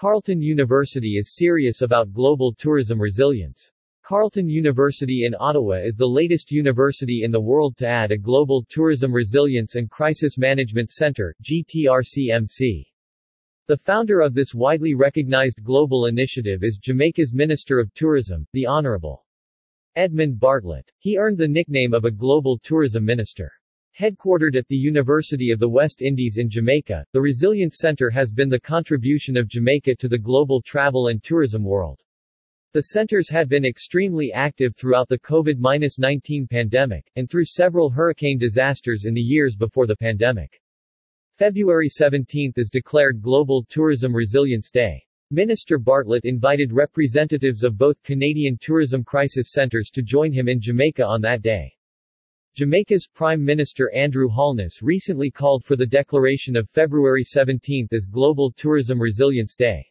[0.00, 3.72] Carleton University is serious about global tourism resilience.
[4.04, 8.64] Carleton University in Ottawa is the latest university in the world to add a Global
[8.68, 12.86] Tourism Resilience and Crisis Management Center GTRCMC.
[13.66, 19.26] The founder of this widely recognized global initiative is Jamaica's Minister of Tourism, the Honorable
[19.96, 20.88] Edmund Bartlett.
[21.00, 23.50] He earned the nickname of a global tourism minister.
[24.00, 28.48] Headquartered at the University of the West Indies in Jamaica, the Resilience Center has been
[28.48, 32.00] the contribution of Jamaica to the global travel and tourism world.
[32.74, 39.04] The centers had been extremely active throughout the COVID-19 pandemic, and through several hurricane disasters
[39.04, 40.60] in the years before the pandemic.
[41.36, 45.02] February 17 is declared Global Tourism Resilience Day.
[45.32, 51.04] Minister Bartlett invited representatives of both Canadian tourism crisis centers to join him in Jamaica
[51.04, 51.74] on that day.
[52.54, 58.52] Jamaica's Prime Minister Andrew Holness recently called for the declaration of February 17 as Global
[58.52, 59.86] Tourism Resilience Day.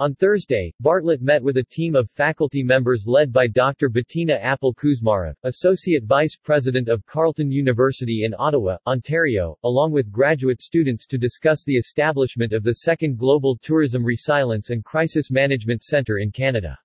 [0.00, 3.90] On Thursday, Bartlett met with a team of faculty members led by Dr.
[3.90, 10.62] Bettina Appel Kuzmarov, Associate Vice President of Carleton University in Ottawa, Ontario, along with graduate
[10.62, 16.16] students to discuss the establishment of the second Global Tourism Resilience and Crisis Management Centre
[16.16, 16.78] in Canada.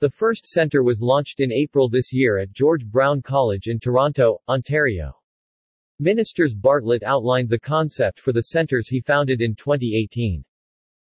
[0.00, 4.40] The first centre was launched in April this year at George Brown College in Toronto,
[4.48, 5.14] Ontario.
[5.98, 10.42] Ministers Bartlett outlined the concept for the centres he founded in 2018.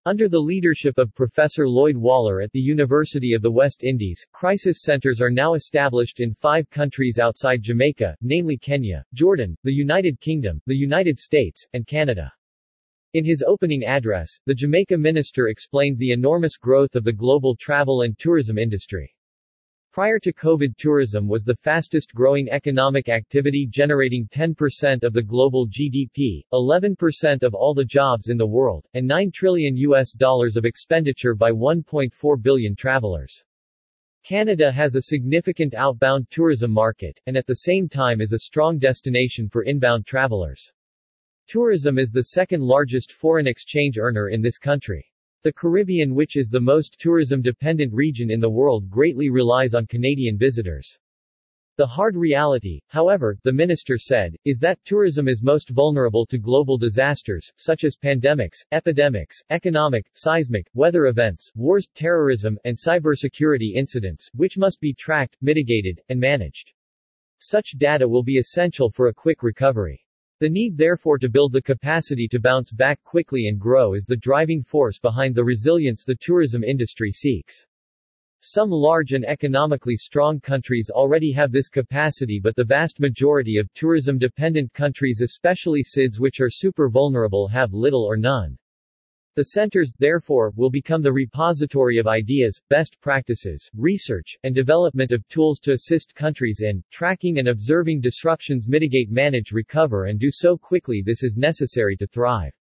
[0.04, 4.82] Under the leadership of Professor Lloyd Waller at the University of the West Indies, crisis
[4.82, 10.60] centers are now established in five countries outside Jamaica, namely Kenya, Jordan, the United Kingdom,
[10.66, 12.30] the United States, and Canada.
[13.14, 18.02] In his opening address, the Jamaica minister explained the enormous growth of the global travel
[18.02, 19.14] and tourism industry.
[19.92, 25.68] Prior to COVID tourism was the fastest growing economic activity generating 10% of the global
[25.68, 30.64] GDP, 11% of all the jobs in the world, and 9 trillion US dollars of
[30.64, 33.44] expenditure by 1.4 billion travelers.
[34.24, 38.76] Canada has a significant outbound tourism market, and at the same time is a strong
[38.76, 40.72] destination for inbound travelers.
[41.46, 45.04] Tourism is the second largest foreign exchange earner in this country.
[45.42, 50.38] The Caribbean which is the most tourism-dependent region in the world greatly relies on Canadian
[50.38, 50.98] visitors.
[51.76, 56.78] The hard reality, however, the minister said, is that tourism is most vulnerable to global
[56.78, 64.56] disasters, such as pandemics, epidemics, economic, seismic, weather events, wars, terrorism, and cybersecurity incidents, which
[64.56, 66.72] must be tracked, mitigated, and managed.
[67.38, 70.03] Such data will be essential for a quick recovery.
[70.40, 74.16] The need therefore to build the capacity to bounce back quickly and grow is the
[74.16, 77.64] driving force behind the resilience the tourism industry seeks.
[78.40, 83.72] Some large and economically strong countries already have this capacity but the vast majority of
[83.74, 88.58] tourism-dependent countries especially SIDS which are super vulnerable have little or none.
[89.36, 95.26] The centers, therefore, will become the repository of ideas, best practices, research, and development of
[95.26, 100.56] tools to assist countries in tracking and observing disruptions mitigate manage recover and do so
[100.56, 102.52] quickly this is necessary to thrive.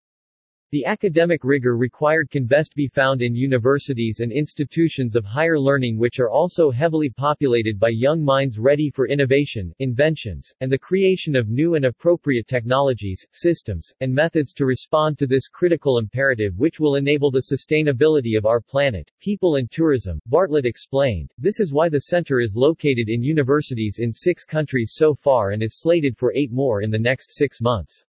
[0.73, 5.99] The academic rigor required can best be found in universities and institutions of higher learning
[5.99, 11.35] which are also heavily populated by young minds ready for innovation, inventions, and the creation
[11.35, 16.79] of new and appropriate technologies, systems, and methods to respond to this critical imperative which
[16.79, 21.29] will enable the sustainability of our planet, people and tourism, Bartlett explained.
[21.37, 25.61] This is why the center is located in universities in six countries so far and
[25.61, 28.07] is slated for eight more in the next six months.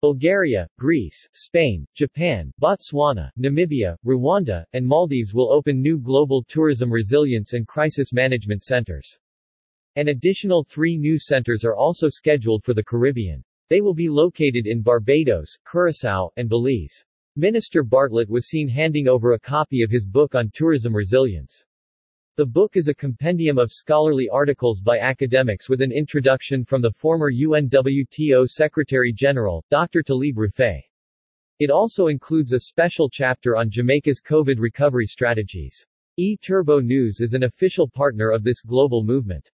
[0.00, 7.52] Bulgaria, Greece, Spain, Japan, Botswana, Namibia, Rwanda, and Maldives will open new global tourism resilience
[7.54, 9.18] and crisis management centers.
[9.96, 13.42] An additional three new centers are also scheduled for the Caribbean.
[13.70, 17.04] They will be located in Barbados, Curaçao, and Belize.
[17.34, 21.64] Minister Bartlett was seen handing over a copy of his book on tourism resilience.
[22.38, 26.92] The book is a compendium of scholarly articles by academics with an introduction from the
[26.92, 30.04] former UNWTO Secretary-General, Dr.
[30.04, 30.80] Talib Rifai.
[31.58, 35.84] It also includes a special chapter on Jamaica's COVID recovery strategies.
[36.20, 39.50] eTurboNews is an official partner of this global movement.